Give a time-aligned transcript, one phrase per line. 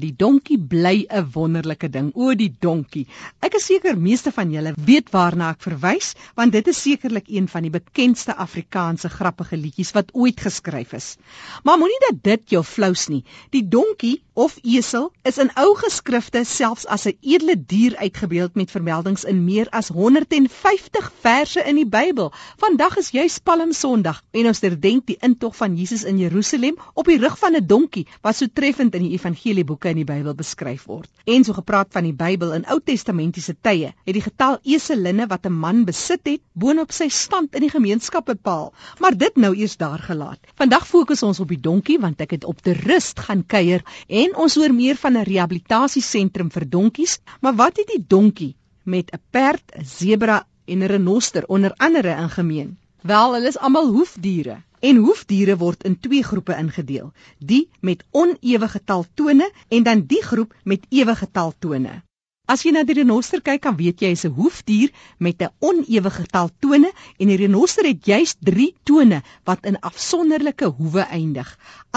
[0.00, 2.10] Die donkie bly 'n wonderlike ding.
[2.14, 3.06] O, die donkie.
[3.40, 7.48] Ek is seker meeste van julle weet waarna ek verwys, want dit is sekerlik een
[7.48, 11.16] van die bekendste Afrikaanse grappige liedjies wat ooit geskryf is.
[11.64, 13.24] Maar moenie dat dit jou flous nie.
[13.50, 18.70] Die donkie of esel is in ou geskrifte selfs as 'n edele dier uitgebeeld met
[18.70, 22.32] vermeldings in meer as 150 verse in die Bybel.
[22.56, 27.04] Vandag is juis Palm Sondag en ons herdenk die intog van Jesus in Jerusalem op
[27.04, 30.84] die rug van 'n donkie wat so treffend in die evangelieboeke in die Bybel beskryf
[30.84, 31.10] word.
[31.26, 35.46] En so gepraat van die Bybel in Ou Testamentiese tye, het die getal eselinne wat
[35.46, 38.72] 'n man besit het, boonop sy stand in die gemeenskap bepaal.
[38.98, 40.38] Maar dit nou eers daar gelaat.
[40.54, 44.29] Vandag fokus ons op die donkie want ek het op te rust gaan kuier en
[44.36, 47.18] ons hoor meer van 'n rehabilitasiesentrum vir donkies.
[47.40, 52.16] Maar wat het die donkie met 'n perd, 'n sebra en 'n renoster onder andere
[52.22, 52.78] in gemeen?
[53.02, 54.62] Wel, hulle is almal hoefdiere.
[54.80, 60.22] En hoefdiere word in twee groepe ingedeel: die met onewe getal tone en dan die
[60.22, 62.02] groep met ewe getal tone.
[62.50, 64.90] As jy na die renoster kyk, dan weet jy hy's 'n hoefdier
[65.26, 66.88] met 'n onewe getal tone
[67.20, 71.46] en die renoster het juis 3 tone wat in afsonderlike hoewe eindig.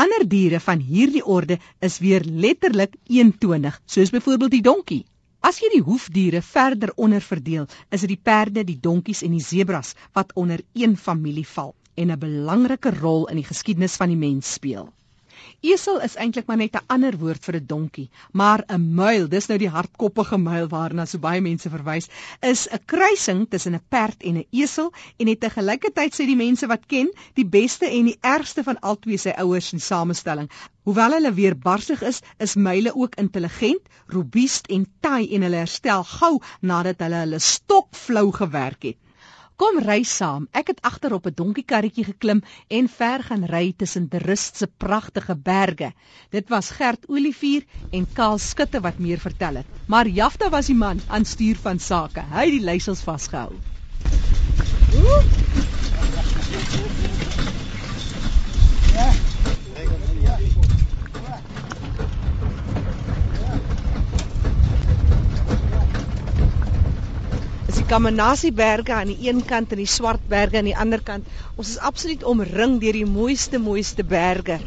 [0.03, 1.57] Ander diere van hierdie orde
[1.89, 5.01] is weer letterlik eentonig, soos byvoorbeeld die donkie.
[5.41, 9.47] As jy die hoefdiere verder onder verdeel, is dit die perde, die donkies en die
[9.51, 14.21] sebras wat onder een familie val en 'n belangrike rol in die geskiedenis van die
[14.27, 14.93] mens speel.
[15.71, 19.45] Esel is eintlik maar net 'n ander woord vir 'n donkie, maar 'n muil, dis
[19.47, 22.09] nou die hardkoppige muil waarna so baie mense verwys,
[22.49, 26.41] is 'n kruising tussen 'n perd en 'n esel en het te gelykertyd sê die
[26.41, 30.51] mense wat ken, die beste en die ergste van albei sy ouers in samestelling.
[30.83, 36.03] Hoewel hulle weer barsig is, is muile ook intelligent, robuust en taai en hulle herstel
[36.03, 39.02] gou nadat hulle hulle stok flou gewerk het.
[39.63, 40.49] Kom ry saam.
[40.51, 44.67] Ek het agter op 'n donkiekarretjie geklim en ver gaan ry tussen die rust se
[44.67, 45.93] pragtige berge.
[46.35, 49.65] Dit was Gert Olivier en Kaal Skutte wat meer vertel het.
[49.87, 52.23] Maar Jafta was die man aan stuur van sake.
[52.31, 53.53] Hy het die leiersels vasgehou.
[58.93, 59.32] Ja.
[67.93, 71.27] Die Kamanasi-berge aan die een kant en die Swartberge aan die ander kant.
[71.61, 74.57] Ons is absoluut omring deur die mooiste mooiste berge.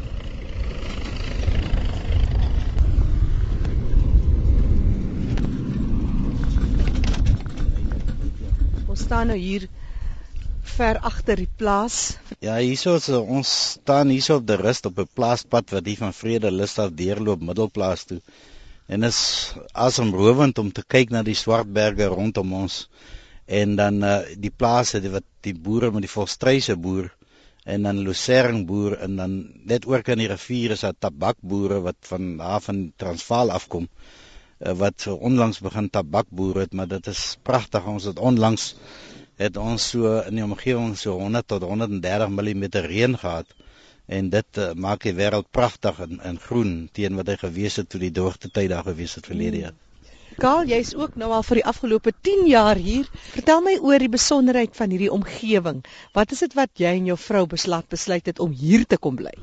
[8.87, 9.67] Ons staan nou hier
[10.77, 12.15] ver agter die plaas.
[12.39, 16.13] Ja, hierso is ons staan hierso op die rust op 'n plaaspad wat hier van
[16.13, 18.21] Vrede Lust af deurloop Middelplaas toe.
[18.87, 22.87] En is asemrowend om te kyk na die Swartberge rondom ons
[23.47, 27.09] en dan uh, die plase die wat die boere met die volstryse boer
[27.63, 29.35] en dan Lucerne boer en dan
[29.71, 34.73] net oor kan die rivier is daar tabakboere wat van daar van Transvaal afkom uh,
[34.83, 38.73] wat onlangs begin tabakboer het maar dit is pragtig ons het onlangs
[39.37, 43.57] het ons so in die omgewing so 100 tot 130 mm reën gehad
[44.07, 47.89] en dit uh, maak die wêreld pragtig en en groen teen wat hy gewees het
[47.91, 49.75] toe die droogte tyd daar gewees het verlede jaar.
[50.37, 53.07] Karl, jy's ook nou al vir die afgelope 10 jaar hier.
[53.33, 55.79] Vertel my oor die besonderheid van hierdie omgewing.
[56.13, 59.17] Wat is dit wat jy en jou vrou besluit besluit het om hier te kom
[59.17, 59.33] bly?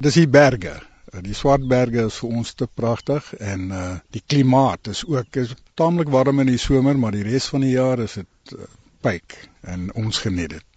[0.00, 0.78] Dis die berge.
[1.26, 6.08] Die Swartberge is vir ons te pragtig en uh die klimaat is ook is taamlik
[6.14, 8.68] warm in die somer, maar die res van die jaar is dit uh,
[9.02, 9.36] pyk
[9.66, 10.69] en ons geniet dit.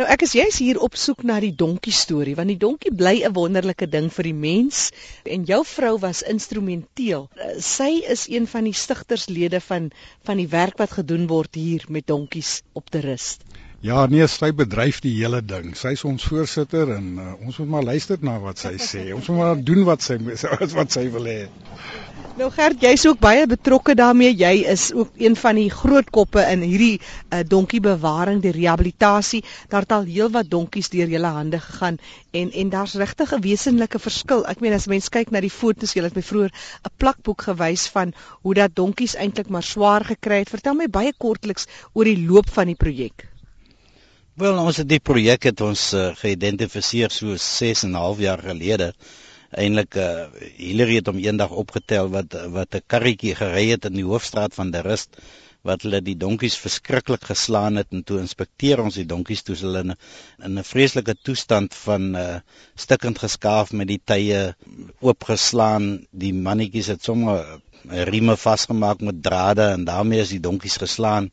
[0.00, 3.18] Nou ek is juis hier op soek na die donkie storie want die donkie bly
[3.28, 4.78] 'n wonderlike ding vir die mens
[5.34, 7.26] en jou vrou was instrumenteel.
[7.36, 9.90] Eh, sy is een van die stigterslede van
[10.24, 13.36] van die werk wat gedoen word hier met donkies op te rus.
[13.80, 15.70] Ja, nee, sy bedryf die hele ding.
[15.72, 19.06] Sy is ons voorsitter en uh, ons moet maar luister na wat sy sê.
[19.16, 20.18] Ons moet maar doen wat sy
[20.78, 21.38] wat sy wil hê.
[22.36, 24.34] Nou Gert, jy's ook baie betrokke daarmee.
[24.36, 29.40] Jy is ook een van die groot koppe in hierdie uh, donkiebewaring, die rehabilitasie.
[29.72, 31.96] Daar het al heelwat donkies deur julle hande gegaan
[32.36, 34.44] en en daar's regtig 'n wesenlike verskil.
[34.44, 37.88] Ek meen as mens kyk na die foto's, jy het my vroeër 'n plakboek gewys
[37.96, 38.12] van
[38.44, 40.52] hoe dat donkies eintlik maar swaar gekry het.
[40.52, 43.29] Vertel my baie kortliks oor die loop van die projek.
[44.40, 48.40] Wel, ons het die projek het ons uh, geïdentifiseer so 6 en 'n half jaar
[48.40, 48.86] gelede.
[49.62, 50.06] Eintlik uh,
[50.56, 54.72] Hillary het hom eendag opgetel wat wat 'n karretjie gery het in die hoofstraat van
[54.76, 55.20] der Rust
[55.70, 59.84] wat hulle die donkies verskriklik geslaan het en toe inspekteer ons die donkies toe hulle
[59.84, 59.94] in
[60.48, 62.40] in 'n vreeslike toestand van uh,
[62.86, 64.42] stikkend geskaaf met die tye
[65.00, 66.06] oopgeslaan.
[66.12, 67.44] Die mannetjies het sommer
[68.12, 71.30] rieme vasgemaak met drade en daarmee is die donkies geslaan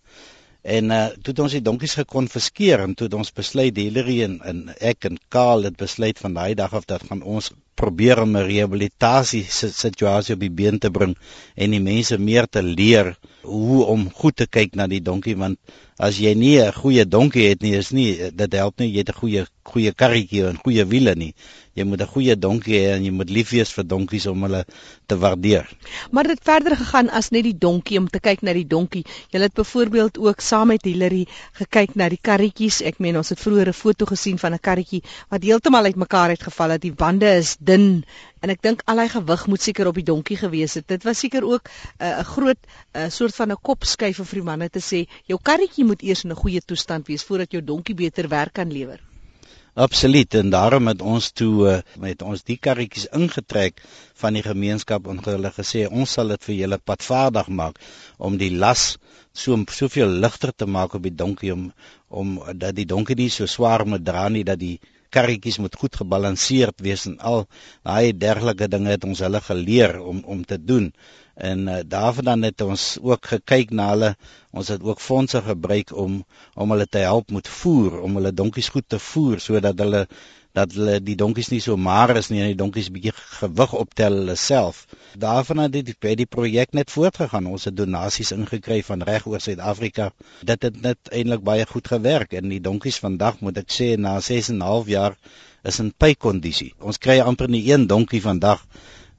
[0.68, 4.34] En uh toe het ons die donkies gekonfiskeer en toe het ons besluit Hillary en,
[4.52, 4.58] en
[4.92, 8.48] ek en Kaal het besluit van daai dag af dat gaan ons probeer om 'n
[8.50, 11.16] rehabilitasie situasie op die been te bring
[11.56, 15.58] en die mense meer te leer hoe om goed te kyk na die donkie want
[16.08, 19.14] as jy nie 'n goeie donkie het nie is nie dit help nie jy het
[19.14, 21.34] 'n goeie goeie karretjie en goeie wiele nie
[21.78, 24.64] jy moet 'n goeie donkie hê en jy moet lief wees vir donkies om hulle
[25.06, 25.70] te waardeer.
[26.12, 29.04] Maar dit verder gegaan as net die donkie om te kyk na die donkie.
[29.32, 32.82] Jy het byvoorbeeld ook saam met Hillary gekyk na die karretjies.
[32.82, 36.44] Ek meen ons het vroeër 'n foto gesien van 'n karretjie wat heeltemal uitmekaar het
[36.44, 36.82] geval het.
[36.82, 37.88] Die bande is dun
[38.46, 40.88] en ek dink al hy gewig moet seker op die donkie gewees het.
[40.88, 44.48] Dit was seker ook eh, 'n uh, groot uh, soort van 'n kopskuif vir die
[44.52, 47.96] manne te sê jou karretjie moet eers in 'n goeie toestand wees voordat jou donkie
[47.96, 49.00] beter werk kan lewer.
[49.78, 53.84] Absoluut en daarom het ons toe met ons die karretjies ingetrek
[54.22, 57.78] van die gemeenskap en hulle gesê ons sal dit vir julle padvaardig maak
[58.18, 58.98] om die las
[59.34, 61.72] so soveel ligter te maak op die donkie om
[62.10, 65.96] om dat die donkie nie so swaar moet dra nie dat die karretjies moet goed
[65.96, 67.46] gebalanseerd wees en al
[67.84, 70.92] daai dergelike dinge het ons hulle geleer om om te doen.
[71.38, 74.16] En uh, daarvan het ons ook gekyk na hulle.
[74.52, 76.24] Ons het ook fondse gebruik om
[76.56, 80.08] om hulle te help met voer om hulle donkies goed te voer sodat hulle
[80.58, 84.20] dat hulle die donkies nie so maar is nie en die donkies bietjie gewig optel
[84.20, 84.86] hulle self.
[85.24, 87.50] Daarvan het die by die projek net voortgegaan.
[87.54, 90.10] Ons het donasies ingekry van reg oor Suid-Afrika.
[90.52, 94.18] Dit het net eintlik baie goed gewerk en die donkies vandag moet ek sê na
[94.32, 95.18] 6 en 'n half jaar
[95.64, 96.74] is in pykondisie.
[96.80, 98.64] Ons kry amper nie een donkie vandag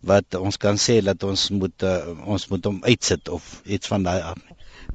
[0.00, 4.02] wat ons kan sê dat ons moet uh, ons moet hom uitsit of iets van
[4.06, 4.20] daai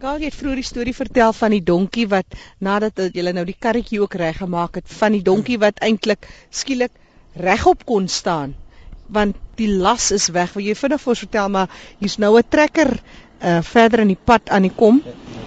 [0.04, 2.34] Karl het vroeër die storie vertel van die donkie wat
[2.68, 6.92] nadat jy nou die karretjie ook reggemaak het van die donkie wat eintlik skielik
[7.40, 8.52] regop kon staan
[9.08, 10.52] want die las is weg.
[10.58, 14.20] Wil jy vinnig vir ons vertel maar hier's nou 'n trekker uh verder in die
[14.32, 15.00] pad aan die kom.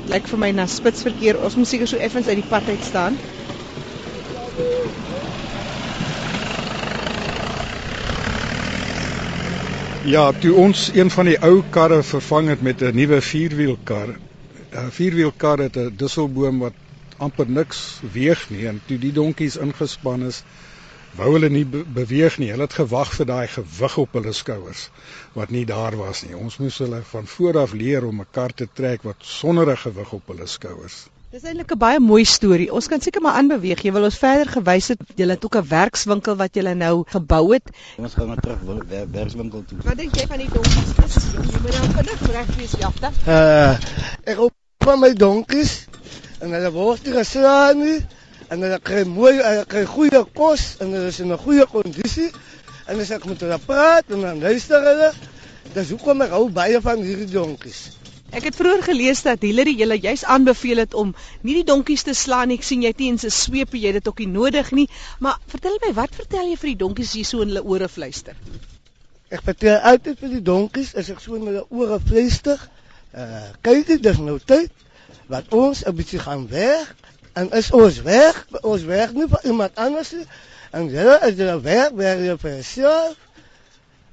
[0.09, 1.37] Lyk vir my na spitsverkeer.
[1.45, 3.19] Ons moet seker so effens uit die pad uit staan.
[10.05, 14.17] Ja, toe ons een van die ou karre vervang het met 'n nuwe vierwielkar,
[14.73, 16.75] 'n vierwielkar het 'n dusselboom wat
[17.19, 20.43] amper niks weeg nie en toe die donkies ingespan is
[21.17, 22.51] wou hulle nie be beweeg nie.
[22.53, 24.89] Hulle het gewag vir daai gewig op hulle skouers
[25.39, 26.37] wat nie daar was nie.
[26.37, 29.85] Ons moes hulle van voor af leer om 'n kar te trek wat sonder 'n
[29.85, 31.07] gewig op hulle skouers.
[31.37, 32.73] Dis eintlik 'n baie mooi storie.
[32.73, 33.83] Ons kan seker maar aanbeweeg.
[33.83, 35.01] Jy wil ons verder gewys het.
[35.17, 37.71] Jy het ook 'n werkswinkel wat jy nou gebou het.
[37.99, 38.59] Ons gaan maar terug
[38.89, 39.79] wer werkswinkel toe.
[39.85, 41.15] Wat dink jy van die donkies?
[41.53, 43.13] Jy moet nou vinnig reg wees, jagter.
[43.27, 43.77] Uh,
[44.25, 44.56] ek hoop
[44.87, 45.73] van my donkies
[46.39, 47.97] en hulle word nie geslaan nie
[48.55, 52.31] en hulle kry mooi hulle kry goeie kos en hulle is in 'n goeie kondisie
[52.87, 55.09] en as ek met hulle praat en dan luister hulle
[55.75, 57.81] dis hoekom ek hou baie van hierdie donkies
[58.37, 62.15] Ek het vroeër gelees dat Hillary julle juis aanbeveel het om nie die donkies te
[62.15, 62.57] slaan nie.
[62.59, 64.89] Ek sien jy het nie eens 'n sweepie, jy dit ook nie nodig nie.
[65.21, 68.35] Maar vertel my, wat vertel jy vir die donkies hier so in hulle ore fluister?
[69.31, 72.59] Ek vertel altyd vir die donkies as ek so in hulle ore fluister,
[73.63, 74.71] kyk dit dis nou tyd
[75.33, 76.95] wat ons 'n bietjie gaan weg
[77.33, 80.27] en is ons weg ons weg nie vir iemand anders nie
[80.71, 83.17] en hulle is hulle weg weer jy vir jouself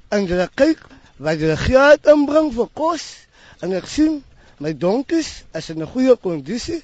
[0.08, 0.80] en jy kyk
[1.16, 3.04] wat jy geld inbring vir kos
[3.60, 4.22] en ek sien
[4.58, 6.82] my donkies is in 'n goeie kondisie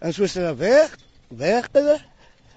[0.00, 0.96] en soos hulle weg
[1.28, 1.98] weg hulle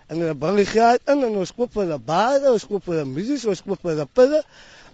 [0.07, 3.50] en hulle bring die geld in en ons koop hulle bade ons koop hulle musiek
[3.50, 4.42] ons koop hulle pille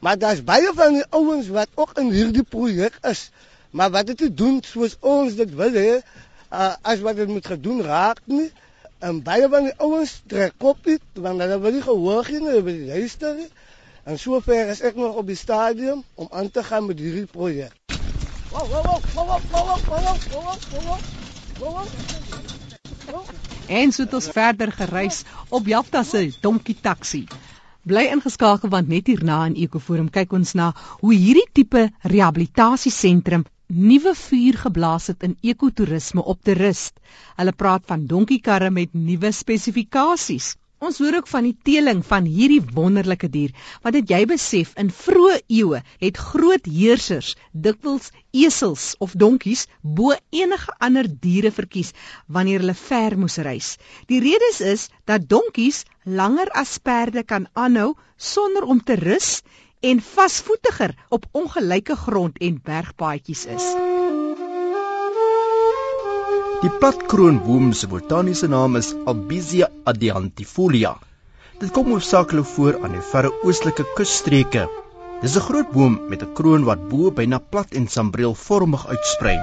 [0.02, 3.30] maar daar's baie van die ouens wat ook in hierdie projek is
[3.72, 5.92] Maar wat dit te doen soos ons dit wil hê,
[6.52, 8.50] uh, as wat dit moet gedoen raak nie.
[9.00, 12.64] En baie van die ouens trek kop nie, want hulle wil nie gehoor nie, hulle
[12.68, 13.50] wil luister nie.
[14.04, 17.74] En sover is ek nog op die stadium om aan te gaan met hierdie projek.
[18.52, 20.58] Wow, wow, wow, wow, wow, wow, wow,
[21.60, 23.24] wow, wow.
[23.72, 27.22] En so het ons verder gereis op Jafta se donkie taxi.
[27.88, 34.12] Bly ingeskakel want net hierna in Ekoforum kyk ons na hoe hierdie tipe rehabilitasiesentrum nuwe
[34.16, 36.98] vuur geblaas het in ekotourisme op te rust.
[37.40, 40.56] Hulle praat van donkiekarre met nuwe spesifikasies.
[40.82, 43.54] Ons hoor ook van die teeling van hierdie wonderlike dier.
[43.86, 50.16] Wat het jy besef in vroeë eeue het groot heersers dikwels esels of donkies bo
[50.34, 51.94] enige ander diere verkies
[52.28, 53.76] wanneer hulle ver moes reis.
[54.10, 59.44] Die rede is dat donkies langer as perde kan aanhou sonder om te rus
[59.82, 63.66] en vasvoetiger op ongelyke grond en bergpaadjies is.
[66.62, 70.92] Die platkroonboom se botaniese naam is Albizia adiantifolia.
[71.62, 74.68] Dit kom hoofsaaklik voor aan die verre oostelike kusstreke.
[75.22, 79.40] Dis 'n groot boom met 'n kroon wat bo byna plat en sambreelvormig uitsprei.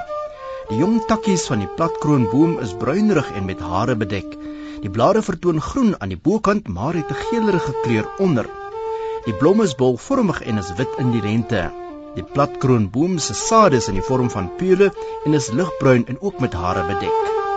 [0.69, 4.37] Die jong takkies van die platkroonboom is bruinrig en met hare bedek.
[4.81, 8.58] Die blare vertoon groen aan die bokant, maar het 'n geelerige kleur onder.
[9.25, 11.65] Die blom is bolvormig en is wit in die lente.
[12.15, 14.91] Die platkroonboom se sade is in die vorm van pule
[15.25, 17.48] en is ligbruin en ook met hare bedek.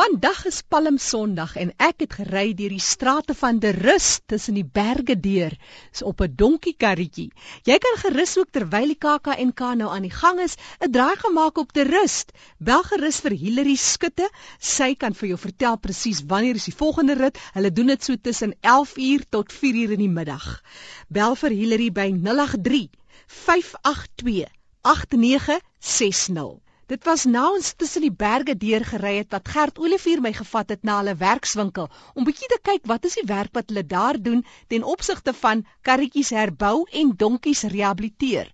[0.00, 4.56] Vandag is Palm Sondag en ek het gery deur die strate van De Rust tussen
[4.56, 5.52] die berge deur,
[5.92, 7.26] so op 'n donkie karretjie.
[7.68, 11.58] Jy kan gerus ook terwyl die KAKNK nou aan die gang is, 'n draai gemaak
[11.58, 12.32] op De Rust.
[12.58, 14.30] Bel gerus vir Hillary Skutte.
[14.58, 17.38] Sy kan vir jou vertel presies wanneer is die volgende rit.
[17.52, 20.62] Hulle doen dit so tussen 11uur tot 4uur in die middag.
[21.08, 22.88] Bel vir Hillary by 083
[23.26, 24.48] 582
[24.80, 26.69] 8960.
[26.90, 30.80] Dit was nou ons tussen die berge deurgery het wat Gert Olivier my gevat het
[30.88, 31.86] na hulle werkswinkel
[32.18, 34.40] om bietjie te kyk wat is die werk wat hulle daar doen
[34.74, 38.50] ten opsigte van karretjies herbou en donkies rehabiliteer.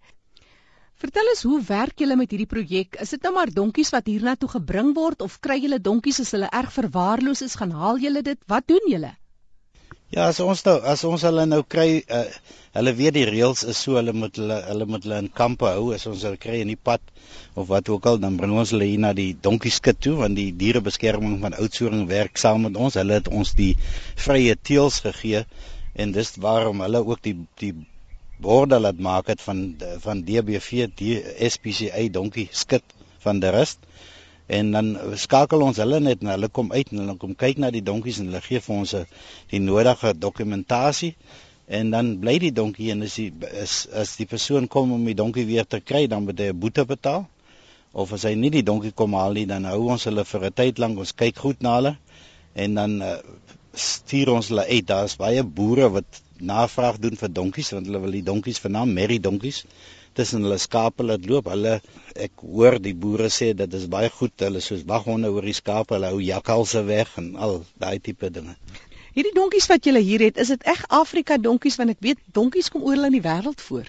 [1.01, 3.01] Vertel ons hoe werk julle met hierdie projek?
[3.01, 6.53] Is dit nou maar donkies wat hiernatoe gebring word of kry julle donkies as hulle
[6.61, 8.43] erg verwaarloos is, gaan haal julle dit?
[8.53, 9.17] Wat doen julle?
[10.15, 12.27] Ja, as ons nou as ons hulle nou kry, uh,
[12.79, 15.89] hulle weet die reëls is so hulle moet hulle hulle moet hulle in kampe hou
[15.97, 17.03] as ons hulle kry in die pad
[17.59, 20.53] of wat ook al dan bring ons hulle hier na die donkieskit toe want die
[20.61, 22.99] dierebeskerming van Oudtshoorn werk saam met ons.
[23.01, 23.73] Hulle het ons die
[24.29, 25.43] vrye teels gegee
[25.99, 27.35] en dis waarom hulle ook die
[27.65, 27.75] die
[28.47, 29.67] borde laat maak het van
[30.07, 31.19] van DBV die
[31.51, 32.97] SPCA donkie skit
[33.27, 33.86] van die rest
[34.47, 37.71] en dan skakel ons hulle net en hulle kom uit en hulle kom kyk na
[37.75, 38.95] die donkies en hulle gee vir ons
[39.51, 41.15] die nodige dokumentasie.
[41.67, 45.17] En dan bly die donkie en as die is as die persoon kom om die
[45.19, 47.27] donkie weer te kry dan moet hy 'n boete betaal.
[47.93, 50.53] Of as hy nie die donkie kom haal nie dan hou ons hulle vir 'n
[50.53, 51.97] tyd lank ons kyk goed na hulle
[52.55, 53.17] en dan uh,
[53.75, 54.87] stuur ons hulle uit.
[54.87, 59.19] Daar's baie boere wat navraag doen vir donkies want hulle wil die donkies vernaam merry
[59.19, 59.65] donkies
[60.17, 61.51] tussen hulle skape laat loop.
[61.53, 61.79] Hulle
[62.27, 64.35] ek hoor die boere sê dit is baie goed.
[64.43, 68.57] Hulle soos waghonde oor die skape, hulle hou jakkalse weg en al daai tipe dinge.
[69.17, 72.69] Hierdie donkies wat julle hier het, is dit reg Afrika donkies want ek weet donkies
[72.73, 73.87] kom oral in die wêreld voor.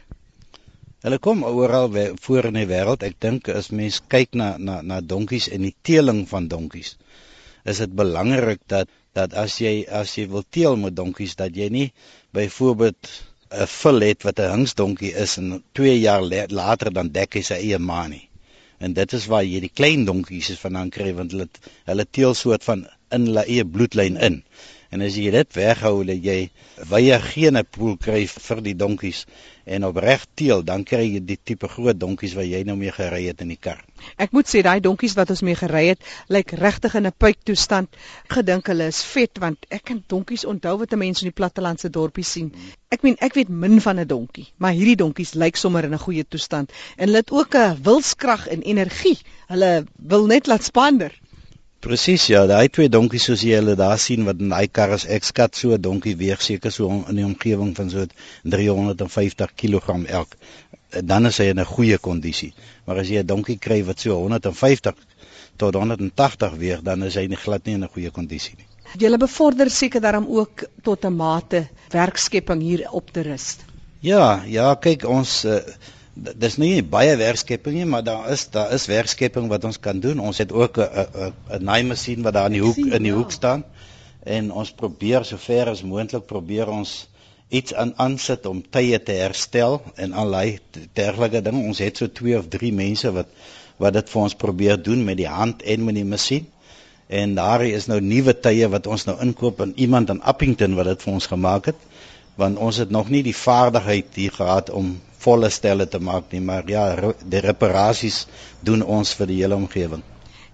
[1.05, 1.89] Hulle kom oral
[2.27, 3.03] voor in die wêreld.
[3.03, 6.95] Ek dink as mens kyk na na na donkies en die teeling van donkies,
[7.67, 11.67] is dit belangrik dat dat as jy as jy wil teel met donkies dat jy
[11.73, 11.87] nie
[12.37, 13.11] byvoorbeeld
[13.55, 16.23] 'n vul het wat 'n hingsdonkie is en 2 jaar
[16.61, 18.25] later dan dek hy sy eie ma nie.
[18.79, 21.47] En dit is waar jy die klein donkies vandaan kry want hulle
[21.89, 22.83] hulle teel soort van
[23.17, 24.43] in hulle eie bloedlyn in.
[24.89, 26.37] En as jy dit weghou dat jy
[26.87, 29.25] wye gene pool kry vir die donkies
[29.67, 33.25] en opreg teel, dan kry jy die tipe groot donkies wat jy nou mee gery
[33.25, 33.81] het in die kar.
[34.15, 37.89] Ek moet sê daai donkies wat ons mee gery het, lyk regtig in 'n puiktoestand.
[38.31, 41.89] Gedink hulle is vet want ek kan donkies onthou wat 'n mens in die plattelandse
[41.89, 42.53] dorpie sien.
[42.89, 46.05] Ek meen ek weet min van 'n donkie, maar hierdie donkies lyk sommer in 'n
[46.05, 49.19] goeie toestand en hulle het ook 'n wilskrag en energie.
[49.47, 51.11] Hulle wil net laat spander.
[51.87, 55.05] Presies ja, daai twee donkies soos jy hulle daar sien wat in daai kar is,
[55.17, 58.03] ek skat so 'n donkie weeg seker so in die omgewing van so
[58.43, 60.35] 350 kg elk.
[61.11, 62.51] Dan is hy in 'n goeie kondisie.
[62.85, 64.95] Maar as jy 'n donkie kry wat so 150
[65.55, 68.67] tot 180 weeg, dan is hy nie glad nie in 'n goeie kondisie nie.
[68.99, 73.57] Jy bevorder seker daarom ook tot 'n mate werkskepping hier op te rus.
[74.01, 75.59] Ja, ja, kyk ons uh,
[76.17, 80.19] dis nie baie werkskepping nie, maar daar is daar is werkskepping wat ons kan doen.
[80.19, 83.63] Ons het ook 'n 'n naaimasjien wat daar in die hoek in die hoek staan.
[84.23, 87.09] En ons probeer sover as moontlik probeer ons
[87.49, 90.59] iets aan aansit om tye te herstel en allerlei
[90.93, 91.67] dergelike dinge.
[91.67, 93.27] Ons het so 2 of 3 mense wat
[93.77, 96.47] wat dit vir ons probeer doen met die hand en met die masjien.
[97.07, 100.85] En daar is nou nuwe tye wat ons nou inkoop en iemand in Appington wat
[100.85, 101.75] dit vir ons gemaak het
[102.37, 104.95] want ons het nog nie die vaardigheid hier gehad om
[105.27, 106.85] volle stelle te maak nie, maar ja,
[107.25, 108.25] die reparasies
[108.61, 110.03] doen ons vir die hele omgewing.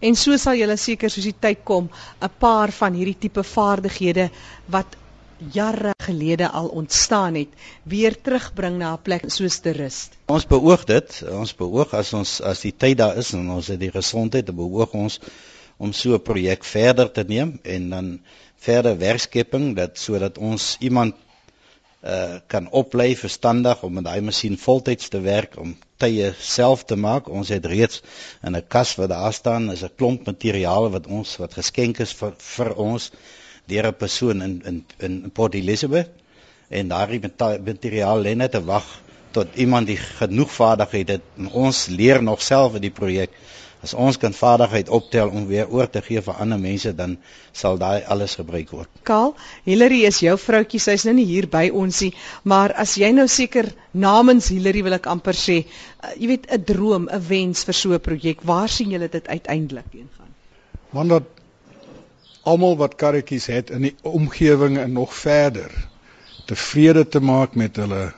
[0.04, 1.90] En so sal julle seker soos die tyd kom,
[2.22, 4.30] 'n paar van hierdie tipe vaardighede
[4.68, 4.98] wat
[5.52, 7.50] jare gelede al ontstaan het,
[7.84, 10.10] weer terugbring na 'n plek soos te rus.
[10.28, 13.80] Ons beoog dit, ons beoog as ons as die tyd daar is en ons het
[13.80, 15.20] die gesondheid, dan beoog ons
[15.78, 18.20] om so 'n projek verder te neem en dan
[18.56, 21.16] verder werkskepping dat sodat ons iemand
[22.04, 26.96] uh kan oplei verstandig om met daai masjien voltyds te werk om tye self te
[26.96, 27.30] maak.
[27.30, 28.02] Ons het reeds
[28.44, 32.12] in 'n kas wat daar staan is 'n klomp materiale wat ons wat geskenk is
[32.14, 33.12] vir vir ons
[33.68, 36.10] deur 'n persoon in in in Port Elizabeth
[36.70, 37.22] en daardie
[37.66, 38.86] materiaal lê net te wag
[39.32, 43.32] tot iemand die genoeg vaardigheid het en ons leer nog self in die projek
[43.84, 47.18] As ons kan vaardigheid optel om weer oor te gee vir ander mense, dan
[47.52, 48.88] sal daai alles gebruik word.
[49.04, 49.34] Kaal,
[49.68, 52.14] Hillary is jou vroutjie, sy's nou nie hier by ons nie,
[52.48, 56.64] maar as jy nou seker namens Hillary wil ek amper sê, uh, jy weet 'n
[56.64, 60.32] droom, 'n wens vir so 'n projek, waar sien julle dit uiteindelik heen gaan?
[60.92, 61.24] Want dat
[62.44, 65.72] almal wat karretjies het in die omgewing en nog verder
[66.46, 68.14] tevrede te maak met hulle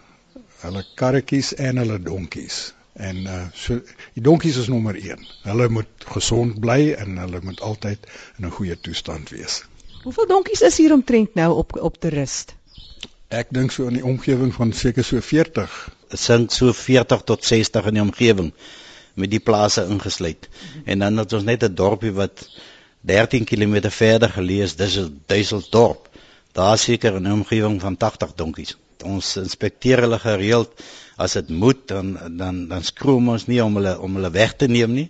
[0.62, 2.75] hulle karretjies en hulle donkies.
[2.96, 3.82] En uh so
[4.14, 5.28] die donkies is nommer 1.
[5.44, 9.64] Hulle moet gesond bly en hulle moet altyd in 'n goeie toestand wees.
[10.04, 12.56] Hoeveel donkies is hier omtrent nou op op te rust?
[13.28, 15.76] Ek dink so in die omgewing van seker so 40.
[16.10, 18.54] Dit sink so 40 tot 60 in die omgewing
[19.14, 20.50] met die plase ingesluit.
[20.86, 22.48] En dan het ons net 'n dorpie wat
[23.02, 26.10] 13 km verder geleë is, dis Duiseldorp.
[26.52, 28.78] Daar seker 'n omgewing van 80 donkies.
[29.06, 30.86] Ons inspekteer hulle gereeld
[31.22, 34.68] as dit moet dan dan dan skroom ons nie om hulle om hulle weg te
[34.72, 35.10] neem nie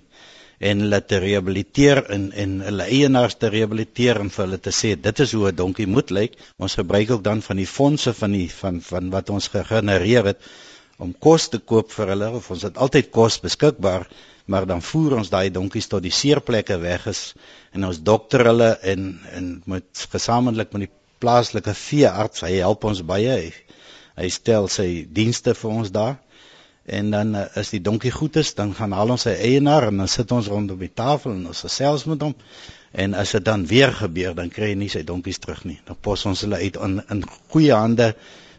[0.59, 4.93] en hulle te rehabiliteer en en hulle eienaars te rehabiliteer en vir hulle te sê
[5.07, 6.37] dit is hoe 'n donkie moet lyk.
[6.57, 10.41] Ons gebruik ook dan van die fondse van die van van wat ons gegenereer het
[10.97, 14.07] om kos te koop vir hulle of ons het altyd kos beskikbaar
[14.45, 17.33] maar dan voer ons daai donkies tot die seerplekke weg is
[17.73, 23.01] en ons dokter hulle en en met gesamentlik met die plaaslike veearts hy help ons
[23.01, 23.51] baie hy,
[24.15, 26.15] hy stel sy dienste vir ons daar
[26.85, 30.03] en dan uh, as die donkie goed is dan gaan haal ons sy eienaar en
[30.03, 32.35] dan sit ons rondom die tafel en ons gesels met hom
[32.91, 35.97] en as dit dan weer gebeur dan kry hy nie sy donkies terug nie dan
[36.01, 38.13] pos ons hulle uit in in goeie hande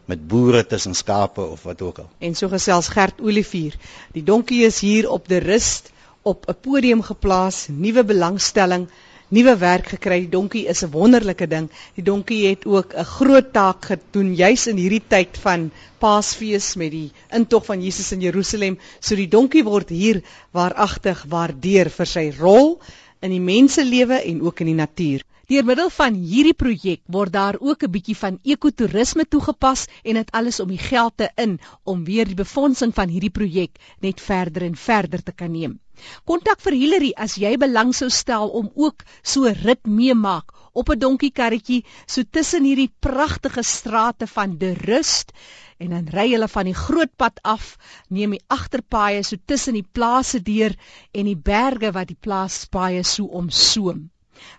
[0.07, 2.09] met boere tussen skape of wat ook al.
[2.23, 3.75] En so gesels Gert Olivier.
[4.15, 8.87] Die donkie is hier op die rust op 'n podium geplaas, nuwe belangstelling,
[9.29, 10.19] nuwe werk gekry.
[10.23, 11.69] Die donkie is 'n wonderlike ding.
[11.95, 16.91] Die donkie het ook 'n groot taak gedoen juis in hierdie tyd van Paasfees met
[16.91, 18.77] die intog van Jesus in Jerusalem.
[18.99, 22.79] So die donkie word hier waaragtig waardeer vir sy rol
[23.21, 25.23] in die menselewe en ook in die natuur.
[25.47, 30.31] Deur middel van hierdie projek word daar ook 'n bietjie van ekotourisme toegepas en dit
[30.31, 34.63] alles om die geld te in om weer die befondsing van hierdie projek net verder
[34.63, 35.79] en verder te kan neem.
[36.25, 40.99] Kontak vir Hillary as jy belang sou stel om ook so rit meemaak op 'n
[40.99, 45.31] donkiekarretjie so tussen hierdie pragtige strate van De Rust
[45.77, 47.77] en dan ry hulle van die groot pad af,
[48.09, 50.75] neem die agterpaaie so tussen die plase deur
[51.13, 54.09] en die berge wat die plaaspaaie so omsoom.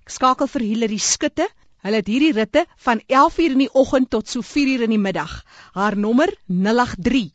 [0.05, 1.49] Ek skakel vir Hillary Skutte.
[1.87, 5.45] Hulle het hierdie ritte van 11:00 in die oggend tot so 4:00 in die middag.
[5.75, 7.31] Haar nommer 083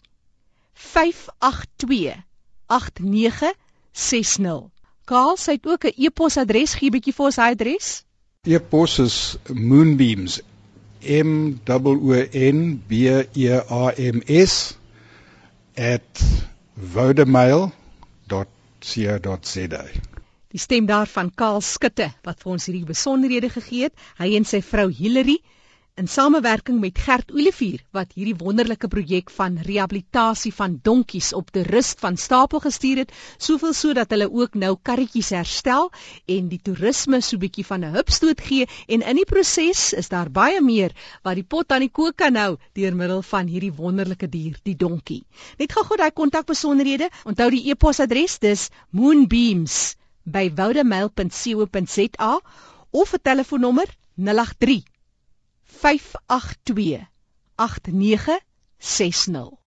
[0.73, 3.53] 582
[3.93, 4.71] 8960.
[5.05, 8.03] Kaal, sy het ook 'n e-posadres, gee 'n bietjie vir ons hy adres.
[8.43, 10.41] E-pos is moonbeams
[11.01, 13.25] m o n b e
[13.69, 14.75] a m s
[16.93, 19.83] @vodemail.co.za
[20.53, 23.93] Die stem daarvan Kaal Skutte wat vir ons hierdie besonderhede gegee het.
[24.17, 25.41] Hy en sy vrou Hillary
[26.03, 31.61] in samewerking met Gert Olivier wat hierdie wonderlike projek van rehabilitasie van donkies op die
[31.67, 35.91] rust van stapel gestuur het, soveel sodat hulle ook nou karretjies herstel
[36.25, 40.31] en die toerisme so bietjie van 'n hupstoot gee en in die proses is daar
[40.31, 40.91] baie meer
[41.23, 44.75] wat die pot aan die kook kan hou deur middel van hierdie wonderlike dier, die
[44.75, 45.23] donkie.
[45.59, 47.09] Net gou-gou daai kontakbesonderhede.
[47.23, 52.41] Onthou die e-posadres, dis moonbeams@ by woudemail.co.za
[52.91, 54.92] of 'n telefoonnommer 083
[55.83, 57.05] 582
[57.57, 59.59] 8960